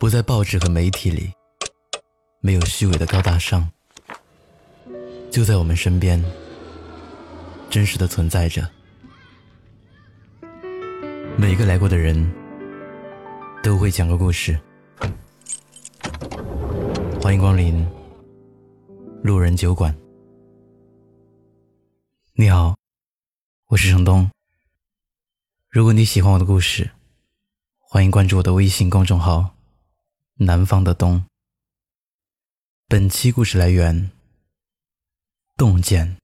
[0.00, 1.32] 不在报纸和媒体里，
[2.38, 3.68] 没有虚伪的高大上，
[5.28, 6.24] 就在我们身边，
[7.68, 8.68] 真实的存在着。
[11.36, 12.32] 每个来过的人
[13.60, 14.56] 都会讲个故事。
[17.20, 17.84] 欢迎光临
[19.20, 19.92] 路人酒馆。
[22.34, 22.76] 你好，
[23.66, 24.30] 我是程东。
[25.68, 26.88] 如果你喜欢我的故事，
[27.80, 29.54] 欢迎关注我的微信公众号
[30.38, 31.24] “南方的冬”。
[32.86, 34.10] 本期故事来源：
[35.56, 36.16] 洞见。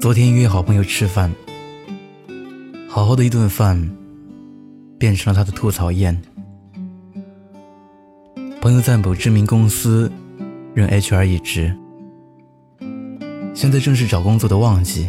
[0.00, 1.34] 昨天约好朋友吃饭，
[2.88, 3.96] 好好的一顿饭，
[4.98, 6.22] 变成了他的吐槽宴。
[8.60, 10.12] 朋友在某知名公司。
[10.74, 11.72] 任 HR 一职，
[13.54, 15.08] 现在正是找工作的旺季。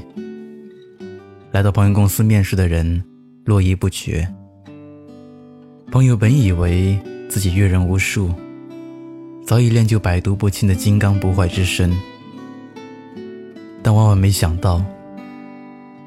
[1.55, 3.01] 来到朋友公司面试的人
[3.45, 4.27] 络绎不绝。
[5.89, 6.99] 朋友本以为
[7.29, 8.29] 自己阅人无数，
[9.47, 11.97] 早已练就百毒不侵的金刚不坏之身，
[13.81, 14.83] 但万万没想到，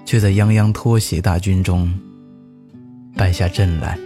[0.05, 1.99] 却在泱泱拖鞋大军中
[3.17, 3.99] 败下阵来。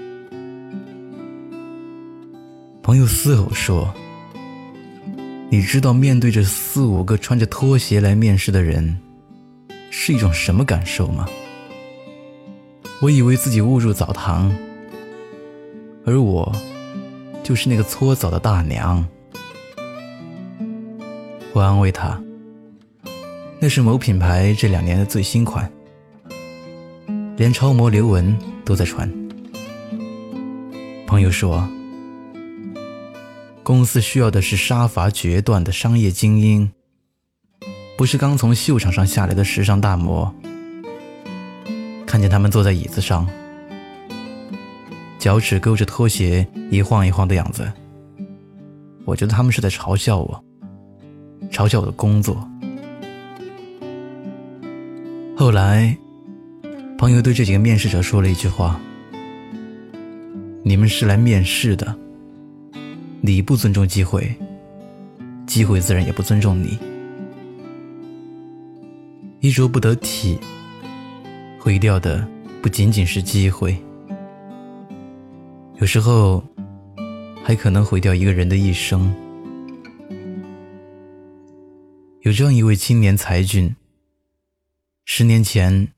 [2.85, 3.93] 朋友嘶吼说。
[5.51, 8.97] 你知道面对着四五个穿着拖鞋来面试的人，
[9.95, 11.29] 是一种什么感受吗？
[13.03, 14.51] 我以为自己误入澡堂，
[16.07, 16.51] 而我
[17.43, 19.07] 就是那个搓澡的大娘。
[21.53, 22.19] 我安慰他，
[23.61, 25.71] 那是某品牌这两年的最新款，
[27.37, 29.09] 连超模刘雯都在穿。
[31.07, 31.69] 朋友说。
[33.65, 36.69] 公司需要的是杀伐决断的商业精英，
[37.97, 40.33] 不是刚从秀场上下来的时尚大模。
[42.07, 43.27] 看见他们坐在椅子上，
[45.19, 47.73] 脚趾勾着拖鞋一晃一晃的样子，
[49.05, 50.45] 我觉得他们是在嘲笑我，
[51.51, 52.47] 嘲笑我的工作。
[55.35, 55.97] 后来，
[56.99, 58.79] 朋友对这几个面试者说了一句话
[60.63, 61.97] ：“你们是来面试的。”
[63.25, 64.35] 你不尊重机会，
[65.47, 66.77] 机会自然也不尊重你。
[69.43, 70.39] 衣着不得体，
[71.59, 72.25] 毁掉的
[72.63, 73.77] 不仅仅是机会，
[75.81, 76.45] 有时候
[77.43, 79.13] 还可能毁掉一个人的一生。
[82.21, 83.75] 有这样一位青年才俊，
[85.07, 85.89] 十年前，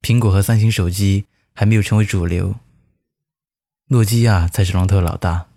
[0.00, 2.54] 苹果和三星手机还没有成为主流，
[3.88, 5.48] 诺基亚才是龙头老大。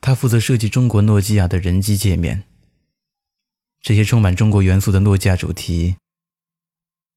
[0.00, 2.42] 他负责设计中国诺基亚的人机界面。
[3.86, 5.94] 这些充满中国元素的诺基亚主题，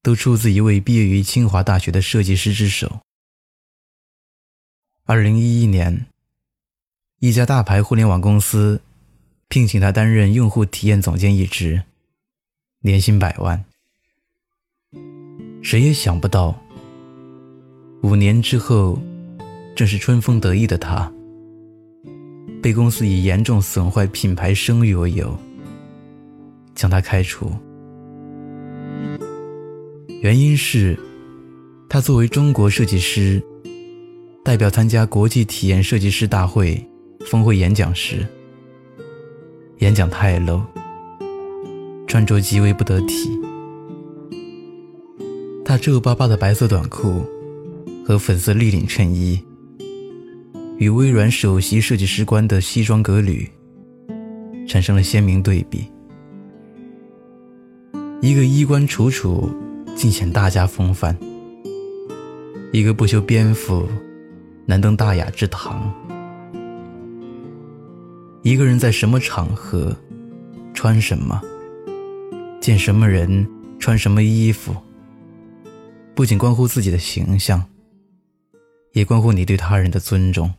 [0.04, 3.00] 都出自一位毕业于清华大学的设计师之手。
[5.04, 6.06] 二零一一年，
[7.18, 8.80] 一家大牌互联网公司
[9.48, 11.82] 聘请他担任用户体验总监一职，
[12.82, 13.64] 年薪百万。
[15.64, 16.56] 谁也想不到，
[18.04, 18.96] 五年之后，
[19.74, 21.12] 正是春风得意的他。
[22.62, 25.36] 被公司以严重损坏品牌声誉为由，
[26.80, 27.52] 将他开除。
[30.22, 30.98] 原因是，
[31.90, 33.42] 他作为中国设计师，
[34.42, 36.82] 代表参加国际体验设计师大会
[37.26, 38.26] 峰会演讲时，
[39.80, 40.62] 演讲太 low，
[42.06, 43.38] 穿着极为不得体。
[45.62, 47.22] 他皱巴巴的白色短裤
[48.06, 49.38] 和粉色立领衬衣。
[50.78, 53.46] 与微软首席设计师官的西装革履
[54.66, 55.84] 产生了鲜明对比。
[58.22, 59.50] 一个衣冠楚楚，
[59.96, 61.14] 尽显大家风范；
[62.70, 63.88] 一个不修边幅，
[64.66, 65.90] 难登大雅之堂。
[68.42, 69.96] 一个人在什么场合
[70.74, 71.40] 穿什么，
[72.60, 74.76] 见什么人穿什么衣服，
[76.14, 77.64] 不仅关乎自己的形象，
[78.92, 80.52] 也关乎你对他人的尊重。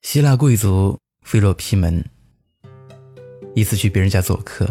[0.00, 2.02] 希腊贵族菲洛皮门
[3.54, 4.68] 一次去别人家做客，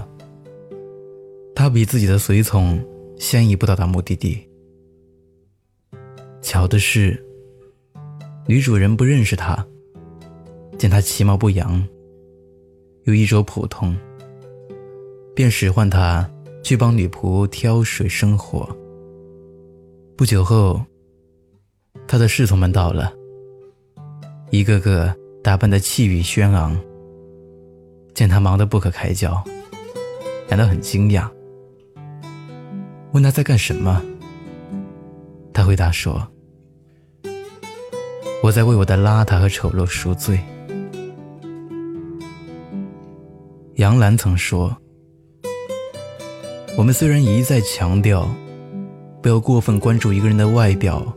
[1.55, 2.83] 他比自己的随从
[3.17, 4.37] 先一步到达目的地。
[6.41, 7.23] 巧的是，
[8.47, 9.65] 女主人不认识他，
[10.77, 11.85] 见他其貌不扬，
[13.03, 13.95] 又衣着普通，
[15.35, 16.29] 便使唤他
[16.63, 18.67] 去帮女仆挑水生火。
[20.15, 20.81] 不久后，
[22.07, 23.13] 他的侍从们到了。
[24.51, 26.75] 一个个打扮的气宇轩昂，
[28.19, 29.41] 见他忙得不可开交，
[30.45, 31.29] 感到很惊讶，
[33.13, 34.03] 问他在干什么。
[35.53, 36.27] 他回答说
[38.43, 40.37] ：“我在为我的邋遢和丑陋赎罪。”
[43.75, 44.75] 杨澜曾说
[46.75, 48.27] ：“我们虽然一再强调，
[49.23, 51.15] 不要过分关注一个人的外表，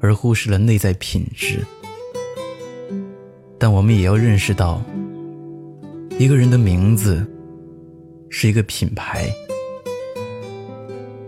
[0.00, 1.62] 而忽视了内在品质，
[3.58, 4.80] 但我们也要认识到，
[6.20, 7.26] 一个人的名字
[8.28, 9.32] 是一个品牌，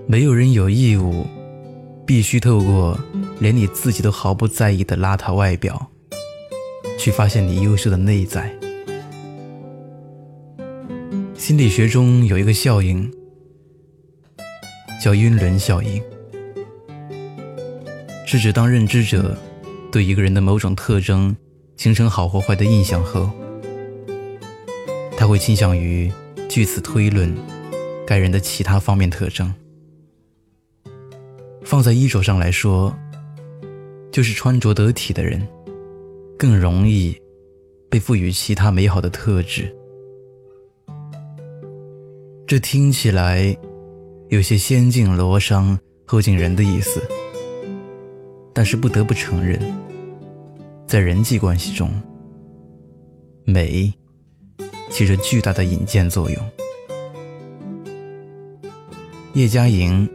[0.06, 1.26] 没有人有义务。”
[2.04, 2.98] 必须透过
[3.38, 5.90] 连你自己都毫不在意的邋遢外表，
[6.98, 8.54] 去发现你优秀的内在。
[11.38, 13.10] 心理学中有一个效应，
[15.02, 16.02] 叫晕轮效应，
[18.26, 19.38] 是指当认知者
[19.90, 21.34] 对一个人的某种特征
[21.78, 23.30] 形成好或坏的印象后，
[25.22, 26.10] 他会倾向于
[26.48, 27.32] 据此推论
[28.04, 29.54] 该人的其他方面特征。
[31.62, 32.92] 放在衣着上来说，
[34.10, 35.46] 就是穿着得体的人，
[36.36, 37.16] 更容易
[37.88, 39.72] 被赋予其他美好的特质。
[42.44, 43.56] 这听起来
[44.28, 47.00] 有些先敬罗裳后敬人的意思，
[48.52, 49.60] 但是不得不承认，
[50.84, 51.88] 在人际关系中，
[53.44, 53.94] 美
[54.92, 56.50] 起着巨大的引荐作用。
[59.34, 60.08] 叶嘉莹。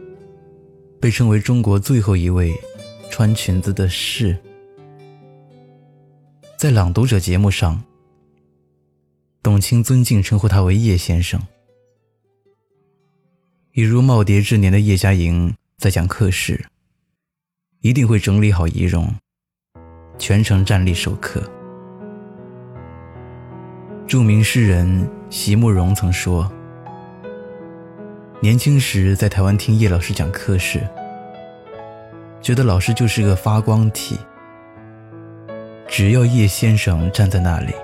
[1.00, 2.52] 被称为中国最后一位
[3.08, 4.36] 穿裙子的士，
[6.56, 7.80] 在《朗读者》节目上，
[9.40, 11.40] 董卿尊敬称呼他为叶先生。
[13.74, 16.66] 已如耄耋之年的叶嘉莹在讲课时，
[17.80, 19.14] 一定会整理好仪容，
[20.18, 21.48] 全程站立授课。
[24.08, 26.50] 著名诗人席慕容曾说。
[28.40, 30.80] 年轻时在台湾听叶老师讲课时，
[32.40, 34.18] 觉得老师就是个发光体。
[35.86, 37.74] 只要叶先生站在那里，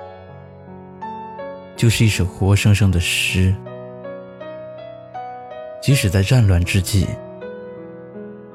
[1.77, 3.55] 就是一首活生生的诗。
[5.83, 7.07] 即使在战乱之际，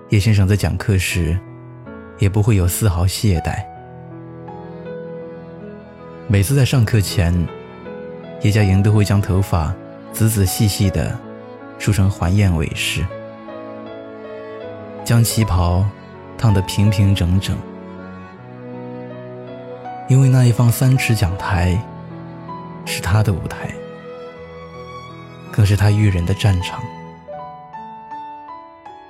[0.09, 1.37] 叶先生在讲课时，
[2.17, 3.63] 也不会有丝毫懈怠。
[6.27, 7.33] 每次在上课前，
[8.41, 9.73] 叶嘉莹都会将头发
[10.11, 11.17] 仔仔细细的。
[11.79, 13.05] 梳成环燕尾式，
[15.05, 15.85] 将旗袍
[16.37, 17.57] 烫得平平整整。
[20.09, 21.81] 因为那一方三尺讲台
[22.85, 23.73] 是他的舞台，
[25.53, 26.83] 更是他育人的战场。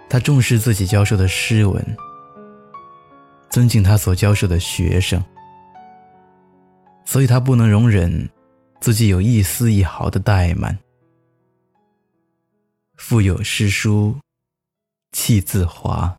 [0.08, 1.84] 他重视自己教授的诗文，
[3.50, 5.20] 尊敬他所教授的学生，
[7.04, 8.30] 所以他不能容忍
[8.80, 10.78] 自己有一丝一毫的怠慢。
[12.96, 14.16] 腹有诗书
[15.12, 16.18] 气自华。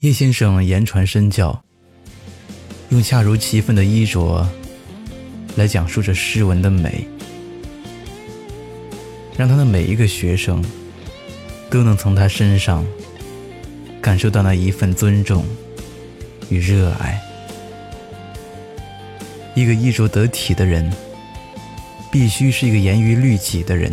[0.00, 1.64] 叶先生言传身教，
[2.90, 4.48] 用恰如其分的衣着
[5.56, 7.08] 来讲述着诗文的美，
[9.36, 10.62] 让他的每一个学生
[11.70, 12.86] 都能从他身上
[14.02, 15.44] 感受到那一份尊重
[16.50, 17.20] 与热爱。
[19.56, 20.92] 一个衣着得体的人，
[22.10, 23.90] 必须是一个严于律己的人。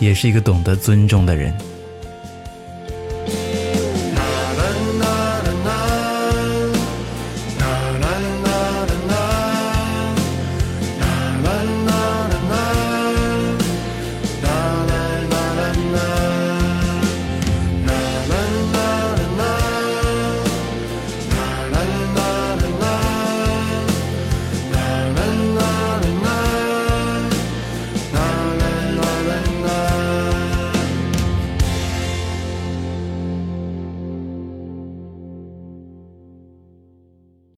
[0.00, 1.56] 也是一个懂得尊重的人。